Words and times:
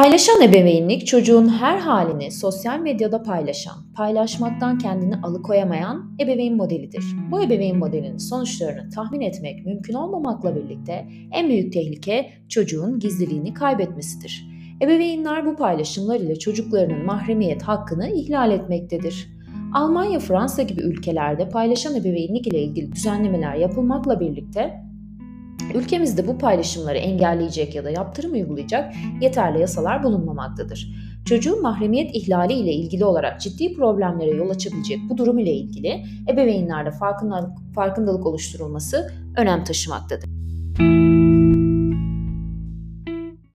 Paylaşan 0.00 0.42
ebeveynlik 0.42 1.06
çocuğun 1.06 1.48
her 1.48 1.78
halini 1.78 2.32
sosyal 2.32 2.78
medyada 2.78 3.22
paylaşan, 3.22 3.74
paylaşmaktan 3.94 4.78
kendini 4.78 5.16
alıkoyamayan 5.16 6.16
ebeveyn 6.20 6.56
modelidir. 6.56 7.04
Bu 7.30 7.42
ebeveyn 7.42 7.78
modelinin 7.78 8.18
sonuçlarını 8.18 8.90
tahmin 8.90 9.20
etmek 9.20 9.66
mümkün 9.66 9.94
olmamakla 9.94 10.56
birlikte 10.56 11.06
en 11.32 11.48
büyük 11.48 11.72
tehlike 11.72 12.30
çocuğun 12.48 12.98
gizliliğini 12.98 13.54
kaybetmesidir. 13.54 14.46
Ebeveynler 14.82 15.46
bu 15.46 15.56
paylaşımlar 15.56 16.20
ile 16.20 16.38
çocuklarının 16.38 17.04
mahremiyet 17.04 17.62
hakkını 17.62 18.10
ihlal 18.10 18.50
etmektedir. 18.50 19.28
Almanya, 19.74 20.18
Fransa 20.18 20.62
gibi 20.62 20.82
ülkelerde 20.82 21.48
paylaşan 21.48 21.94
ebeveynlik 21.94 22.46
ile 22.46 22.62
ilgili 22.62 22.92
düzenlemeler 22.92 23.54
yapılmakla 23.54 24.20
birlikte 24.20 24.89
Ülkemizde 25.74 26.26
bu 26.26 26.38
paylaşımları 26.38 26.98
engelleyecek 26.98 27.74
ya 27.74 27.84
da 27.84 27.90
yaptırım 27.90 28.32
uygulayacak 28.32 28.94
yeterli 29.20 29.60
yasalar 29.60 30.02
bulunmamaktadır. 30.02 30.88
Çocuğun 31.24 31.62
mahremiyet 31.62 32.14
ihlali 32.14 32.52
ile 32.52 32.72
ilgili 32.72 33.04
olarak 33.04 33.40
ciddi 33.40 33.74
problemlere 33.74 34.30
yol 34.30 34.50
açabilecek 34.50 34.98
bu 35.08 35.18
durum 35.18 35.38
ile 35.38 35.52
ilgili 35.52 36.04
ebeveynlerde 36.32 36.90
farkındalık, 36.90 37.50
farkındalık 37.74 38.26
oluşturulması 38.26 39.12
önem 39.36 39.64
taşımaktadır. 39.64 40.30